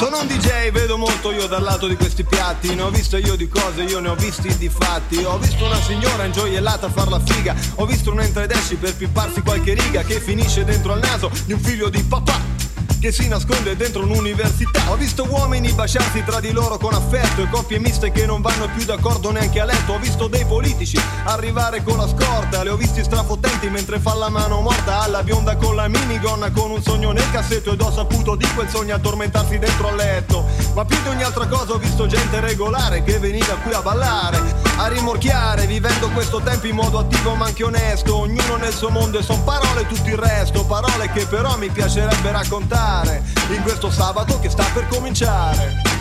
Sono 0.01 0.19
un 0.19 0.25
DJ, 0.25 0.71
vedo 0.71 0.97
molto 0.97 1.31
io 1.31 1.45
dal 1.45 1.61
lato 1.61 1.85
di 1.85 1.95
questi 1.95 2.23
piatti. 2.23 2.73
Ne 2.73 2.81
ho 2.81 2.89
visto 2.89 3.17
io 3.17 3.35
di 3.35 3.47
cose, 3.47 3.83
io 3.83 3.99
ne 3.99 4.09
ho 4.09 4.15
visti 4.15 4.57
di 4.57 4.67
fatti. 4.67 5.23
Ho 5.23 5.37
visto 5.37 5.63
una 5.63 5.79
signora 5.79 6.25
ingioiellata 6.25 6.87
a 6.87 6.89
far 6.89 7.07
la 7.07 7.19
figa. 7.19 7.55
Ho 7.75 7.85
visto 7.85 8.11
un 8.11 8.19
entra 8.19 8.41
ed 8.41 8.49
esci 8.49 8.77
per 8.77 8.95
pipparsi 8.95 9.41
qualche 9.41 9.75
riga 9.75 10.01
che 10.01 10.19
finisce 10.19 10.65
dentro 10.65 10.93
al 10.93 11.01
naso 11.01 11.29
di 11.45 11.53
un 11.53 11.59
figlio 11.59 11.87
di 11.89 12.01
papà 12.01 12.50
che 13.01 13.11
si 13.11 13.27
nasconde 13.27 13.75
dentro 13.75 14.03
un'università. 14.03 14.91
Ho 14.91 14.95
visto 14.95 15.25
uomini 15.27 15.71
baciarsi 15.71 16.23
tra 16.23 16.39
di 16.39 16.51
loro 16.51 16.77
con 16.77 16.93
affetto 16.93 17.41
e 17.41 17.49
coppie 17.49 17.79
miste 17.79 18.11
che 18.11 18.27
non 18.27 18.41
vanno 18.41 18.69
più 18.75 18.85
d'accordo 18.85 19.31
neanche 19.31 19.59
a 19.59 19.65
letto. 19.65 19.93
Ho 19.93 19.97
visto 19.97 20.27
dei 20.27 20.45
politici 20.45 21.01
arrivare 21.23 21.81
con 21.81 21.97
la 21.97 22.07
scorta, 22.07 22.61
le 22.61 22.69
ho 22.69 22.75
visti 22.75 23.03
strafotenti 23.03 23.69
mentre 23.69 23.99
fa 23.99 24.13
la 24.13 24.29
mano 24.29 24.61
morta 24.61 24.99
alla 24.99 25.23
bionda 25.23 25.55
con 25.55 25.75
la 25.75 25.87
minigonna 25.87 26.51
con 26.51 26.69
un 26.69 26.83
sogno 26.83 27.11
nel 27.11 27.27
cassetto 27.31 27.71
ed 27.71 27.81
ho 27.81 27.91
saputo 27.91 28.35
di 28.35 28.45
quel 28.53 28.69
sogno 28.69 28.93
addormentarsi 28.93 29.57
dentro 29.57 29.87
al 29.87 29.95
letto. 29.95 30.45
Ma 30.75 30.85
più 30.85 31.01
di 31.01 31.09
ogni 31.09 31.23
altra 31.23 31.47
cosa 31.47 31.73
ho 31.73 31.77
visto 31.79 32.05
gente 32.05 32.39
regolare 32.39 33.01
che 33.01 33.17
veniva 33.17 33.55
qui 33.63 33.73
a 33.73 33.81
ballare, 33.81 34.39
a 34.77 34.87
rimorchiare, 34.87 35.65
vivendo 35.65 36.07
questo 36.09 36.39
tempo 36.41 36.67
in 36.67 36.75
modo 36.75 36.99
attivo 36.99 37.33
ma 37.33 37.45
anche 37.45 37.63
onesto. 37.63 38.15
Ognuno 38.15 38.57
nel 38.57 38.73
suo 38.73 38.89
mondo 38.89 39.17
e 39.17 39.23
son 39.23 39.43
parole 39.43 39.87
tutto 39.87 40.07
il 40.07 40.17
resto, 40.17 40.65
parole 40.65 41.09
che 41.11 41.25
però 41.25 41.57
mi 41.57 41.69
piacerebbe 41.71 42.31
raccontare 42.31 42.90
in 43.55 43.61
questo 43.63 43.89
sabato 43.89 44.37
che 44.39 44.49
sta 44.49 44.65
per 44.73 44.85
cominciare. 44.87 46.00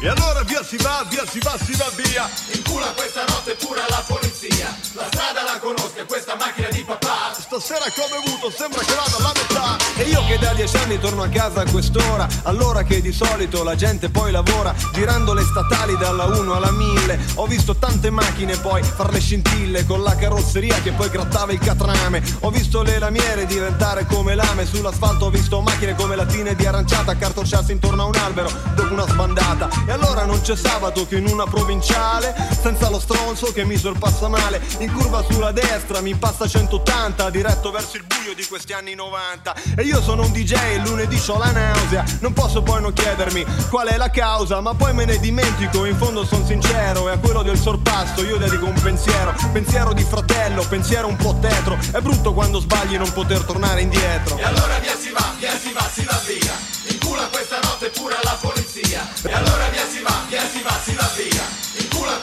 E 0.00 0.06
allora 0.06 0.42
via 0.44 0.62
si 0.62 0.76
va, 0.76 1.04
via 1.08 1.26
si 1.26 1.40
va, 1.40 1.58
si 1.60 1.74
va 1.74 1.90
via. 1.96 2.30
In 2.52 2.62
culo 2.62 2.86
questa 2.94 3.24
notte 3.26 3.56
pure 3.56 3.80
alla 3.80 4.04
polizia. 4.06 4.72
La 4.92 5.06
strada 5.10 5.42
la 5.42 5.58
conosco 5.58 6.04
questa 6.06 6.36
macchina 6.36 6.68
di 6.68 6.84
papà. 6.84 7.34
Stasera 7.36 7.84
che 7.90 8.00
ho 8.00 8.06
bevuto 8.08 8.48
sembra 8.48 8.80
che 8.80 8.94
vada 8.94 9.16
alla 9.16 9.32
metà. 9.34 9.76
E 9.96 10.04
io 10.04 10.24
che 10.26 10.38
da 10.38 10.52
dieci 10.54 10.76
anni 10.76 11.00
torno 11.00 11.24
a 11.24 11.28
casa 11.28 11.62
a 11.62 11.70
quest'ora, 11.70 12.28
allora 12.44 12.84
che 12.84 13.00
di 13.00 13.12
solito 13.12 13.64
la 13.64 13.74
gente 13.74 14.08
poi 14.08 14.30
lavora, 14.30 14.72
girando 14.92 15.34
le 15.34 15.42
statali 15.42 15.96
dalla 15.96 16.26
1 16.26 16.54
alla 16.54 16.70
1000. 16.70 17.18
Ho 17.34 17.46
visto 17.46 17.74
tante 17.74 18.10
macchine 18.10 18.56
poi 18.56 18.82
far 18.84 19.10
le 19.10 19.18
scintille 19.18 19.84
con 19.84 20.04
la 20.04 20.14
carrozzeria 20.14 20.80
che 20.80 20.92
poi 20.92 21.08
grattava 21.10 21.50
il 21.50 21.58
catrame. 21.58 22.22
Ho 22.40 22.50
visto 22.50 22.82
le 22.82 23.00
lamiere 23.00 23.46
diventare 23.46 24.06
come 24.06 24.36
lame, 24.36 24.64
sull'asfalto 24.64 25.24
ho 25.24 25.30
visto 25.30 25.60
macchine 25.60 25.96
come 25.96 26.14
lattine 26.14 26.54
di 26.54 26.66
aranciata 26.66 27.10
accartocciarsi 27.10 27.72
intorno 27.72 28.02
a 28.02 28.06
un 28.06 28.14
albero 28.14 28.48
dopo 28.76 28.92
una 28.92 29.06
sbandata. 29.08 29.86
E 29.88 29.90
allora 29.90 30.26
non 30.26 30.42
c'è 30.42 30.54
sabato 30.54 31.06
che 31.06 31.16
in 31.16 31.26
una 31.26 31.44
provinciale, 31.44 32.34
senza 32.60 32.90
lo 32.90 33.00
stronzo 33.00 33.52
che 33.54 33.64
mi 33.64 33.78
sorpassa 33.78 34.28
male, 34.28 34.60
in 34.80 34.92
curva 34.92 35.24
sulla 35.26 35.50
destra 35.50 36.02
mi 36.02 36.14
passa 36.14 36.46
180, 36.46 37.30
diretto 37.30 37.70
verso 37.70 37.96
il 37.96 38.04
buio 38.04 38.34
di 38.34 38.44
questi 38.44 38.74
anni 38.74 38.94
90. 38.94 39.54
E 39.78 39.82
io 39.84 40.02
sono 40.02 40.24
un 40.24 40.30
DJ 40.32 40.52
e 40.52 40.78
lunedì 40.84 41.18
ho 41.26 41.38
la 41.38 41.52
nausea, 41.52 42.04
non 42.20 42.34
posso 42.34 42.60
poi 42.60 42.82
non 42.82 42.92
chiedermi 42.92 43.46
qual 43.70 43.88
è 43.88 43.96
la 43.96 44.10
causa, 44.10 44.60
ma 44.60 44.74
poi 44.74 44.92
me 44.92 45.06
ne 45.06 45.18
dimentico, 45.18 45.86
in 45.86 45.96
fondo 45.96 46.22
sono 46.26 46.44
sincero, 46.44 47.08
e 47.08 47.12
a 47.12 47.18
quello 47.18 47.42
del 47.42 47.58
sorpasso 47.58 48.22
io 48.22 48.36
dedico 48.36 48.66
un 48.66 48.78
pensiero, 48.82 49.34
pensiero 49.54 49.94
di 49.94 50.04
fratello, 50.04 50.66
pensiero 50.68 51.06
un 51.08 51.16
po' 51.16 51.38
tetro, 51.40 51.78
è 51.92 52.00
brutto 52.00 52.34
quando 52.34 52.60
sbagli 52.60 52.98
non 52.98 53.10
poter 53.14 53.40
tornare 53.40 53.80
indietro. 53.80 54.36
E 54.36 54.42
allora 54.42 54.78
via 54.80 54.94
si 54.98 55.10
va, 55.12 55.32
via 55.38 55.56
si 55.58 55.72
va, 55.72 55.77
polizia. 58.88 59.06
E 59.22 59.32
allora 59.32 59.68
via 59.68 59.86
si 59.86 60.00
va, 60.00 60.24
via 60.28 60.48
si 60.48 60.62
va, 60.62 60.80
si 60.82 60.94
va 60.94 61.10
via. 61.16 61.46
In 61.80 61.88
culo 61.88 62.10
a 62.10 62.18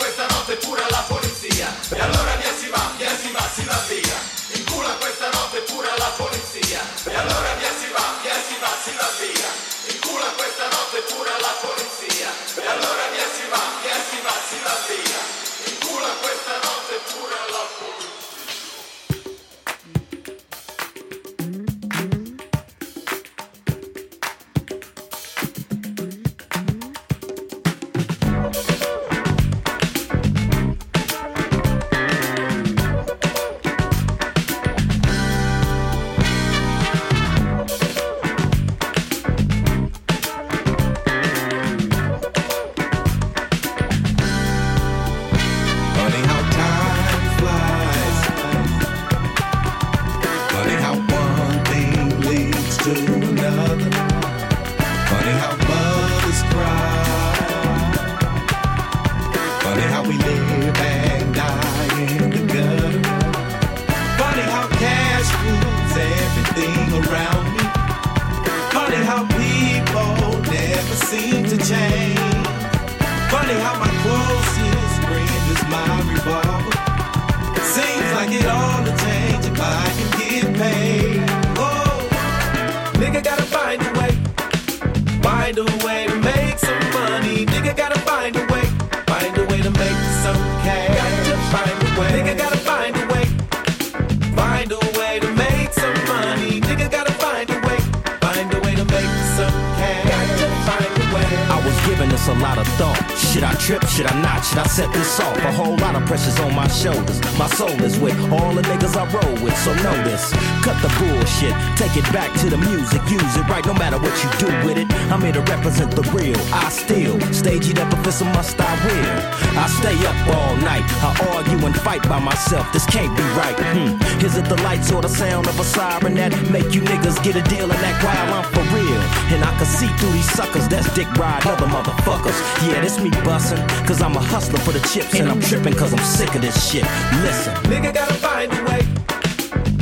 bullshit, 111.16 111.56
take 111.78 111.96
it 111.96 112.08
back 112.12 112.32
to 112.40 112.50
the 112.50 112.58
music, 112.58 113.02
use 113.10 113.36
it 113.38 113.48
right 113.48 113.66
no 113.66 113.74
matter 113.74 113.98
what 113.98 114.14
you 114.24 114.30
do 114.40 114.50
with 114.68 114.78
it. 114.78 114.88
I'm 115.12 115.22
here 115.22 115.34
to 115.34 115.42
represent 115.42 115.92
the 115.96 116.04
real. 116.12 116.38
I 116.54 116.70
still 116.70 117.20
stage 117.32 117.70
it 117.70 117.80
up 117.80 117.92
if 117.94 118.08
it's 118.08 118.22
a 118.22 118.26
must, 118.36 118.60
I 118.60 118.74
will. 118.86 119.18
I 119.58 119.68
stay 119.80 119.98
up 120.06 120.18
all 120.36 120.56
night, 120.58 120.86
I 121.04 121.12
argue 121.36 121.66
and 121.66 121.76
fight 121.82 122.04
by 122.08 122.20
myself. 122.20 122.72
This 122.74 122.86
can't 122.86 123.16
be 123.16 123.24
right. 123.40 123.56
Hmm. 123.76 124.26
Is 124.26 124.38
it 124.38 124.46
the 124.46 124.60
lights 124.64 124.92
or 124.92 125.02
the 125.02 125.10
sound 125.10 125.48
of 125.48 125.60
a 125.60 125.64
siren 125.64 126.16
that 126.16 126.32
make 126.52 126.74
you 126.74 126.82
niggas 126.82 127.22
get 127.24 127.36
a 127.36 127.44
deal 127.50 127.72
and 127.72 127.82
act 127.90 128.04
while 128.04 128.34
I'm 128.38 128.46
for 128.52 128.66
real? 128.76 129.02
And 129.34 129.44
I 129.44 129.52
can 129.58 129.66
see 129.66 129.88
through 130.00 130.12
these 130.12 130.32
suckers, 130.32 130.68
that's 130.68 130.94
dick 130.94 131.10
ride 131.16 131.46
other 131.48 131.68
motherfuckers. 131.68 132.38
Yeah, 132.68 132.82
this 132.82 133.00
me 133.00 133.10
bussin', 133.24 133.62
cause 133.88 134.02
I'm 134.02 134.16
a 134.16 134.24
hustler 134.34 134.60
for 134.60 134.72
the 134.72 134.84
chips 134.90 135.14
and 135.16 135.30
I'm 135.30 135.42
trippin' 135.42 135.74
cause 135.74 135.94
I'm 135.94 136.04
sick 136.04 136.34
of 136.36 136.42
this 136.42 136.58
shit. 136.70 136.84
Listen. 137.24 137.54
Nigga 137.72 137.94
gotta 137.94 138.14
find 138.16 138.52
a 138.52 138.64
way, 138.70 138.82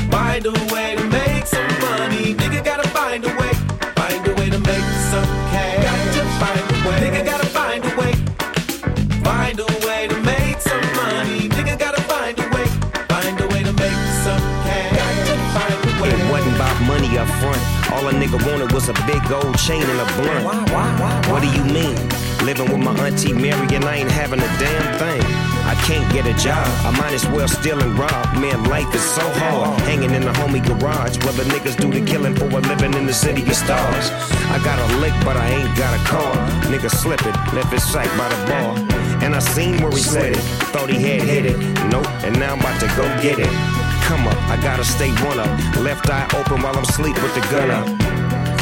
find 0.09 0.45
a 0.45 0.51
way 0.73 0.95
to 0.95 1.03
make 1.09 1.22
nigga 18.23 18.39
wanted 18.49 18.71
was 18.71 18.87
a 18.87 18.93
big 19.05 19.21
gold 19.27 19.57
chain 19.57 19.83
and 19.83 19.99
a 19.99 20.07
blunt. 20.15 20.71
What 21.29 21.41
do 21.41 21.49
you 21.51 21.63
mean? 21.65 21.95
Living 22.45 22.71
with 22.71 22.79
my 22.79 22.95
auntie 23.05 23.33
Mary 23.33 23.67
and 23.75 23.83
I 23.83 23.97
ain't 23.97 24.11
having 24.11 24.39
a 24.39 24.51
damn 24.59 24.97
thing. 24.97 25.21
I 25.65 25.75
can't 25.87 26.07
get 26.13 26.25
a 26.25 26.33
job. 26.33 26.67
I 26.87 26.91
might 26.91 27.13
as 27.13 27.25
well 27.27 27.47
steal 27.47 27.79
and 27.81 27.97
rob. 27.97 28.37
Man, 28.37 28.63
life 28.65 28.93
is 28.95 29.01
so 29.01 29.21
hard. 29.39 29.79
Hanging 29.81 30.11
in 30.11 30.21
the 30.21 30.31
homie 30.39 30.63
garage. 30.63 31.17
Where 31.23 31.33
the 31.33 31.43
niggas 31.43 31.77
do 31.77 31.91
the 31.91 32.05
killing 32.05 32.35
for 32.35 32.45
a 32.45 32.61
living 32.71 32.93
in 32.93 33.05
the 33.05 33.13
city 33.13 33.41
of 33.43 33.55
stars. 33.55 34.09
I 34.55 34.59
got 34.63 34.79
a 34.79 34.97
lick, 34.97 35.13
but 35.25 35.35
I 35.35 35.47
ain't 35.49 35.77
got 35.77 35.93
a 35.99 36.03
car. 36.05 36.33
Nigga 36.71 36.89
slipping, 36.89 37.35
left 37.55 37.71
his 37.73 37.83
sight 37.83 38.11
by 38.17 38.29
the 38.29 38.39
bar. 38.47 38.71
And 39.23 39.35
I 39.35 39.39
seen 39.39 39.81
where 39.81 39.91
he 39.91 39.99
slid 39.99 40.37
it. 40.37 40.43
Thought 40.71 40.89
he 40.89 41.01
had 41.01 41.21
hit 41.21 41.45
it. 41.45 41.57
Nope, 41.91 42.07
and 42.23 42.37
now 42.39 42.53
I'm 42.53 42.59
about 42.59 42.79
to 42.81 42.87
go 42.95 43.03
get 43.21 43.39
it. 43.39 43.51
Come 44.03 44.27
up, 44.27 44.37
I 44.49 44.59
gotta 44.61 44.83
stay 44.83 45.11
one 45.23 45.39
up. 45.39 45.51
Left 45.77 46.09
eye 46.09 46.27
open 46.37 46.61
while 46.61 46.75
I'm 46.77 46.85
sleep 46.85 47.15
with 47.23 47.33
the 47.35 47.41
gun 47.51 47.71
up. 47.71 48.12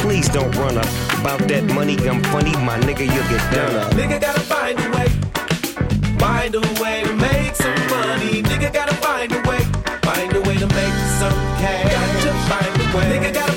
Please 0.02 0.28
don't 0.30 0.54
run 0.58 0.78
up. 0.78 0.86
About 1.22 1.40
that 1.48 1.64
money, 1.76 1.96
I'm 2.10 2.24
funny, 2.34 2.52
my 2.66 2.78
nigga, 2.80 3.06
you'll 3.06 3.30
get 3.30 3.44
done 3.54 3.76
up. 3.76 3.94
Nigga 3.94 4.20
gotta 4.20 4.42
find 4.42 4.78
a 4.80 4.90
way, 4.98 5.08
find 6.18 6.56
a 6.56 6.62
way 6.82 7.04
to 7.06 7.14
make 7.16 7.56
some 7.56 7.82
money. 7.88 8.42
Nigga 8.42 8.74
gotta 8.74 8.96
find 8.96 9.32
a 9.32 9.42
way, 9.48 9.62
find 10.02 10.36
a 10.36 10.42
way 10.42 10.58
to 10.58 10.68
make 10.68 10.96
some 11.22 11.38
cash. 11.62 11.92
Got 11.94 12.10
to 12.26 12.34
find 12.50 12.74
a 12.82 12.98
way. 12.98 13.06
Nigga 13.14 13.34
gotta 13.34 13.51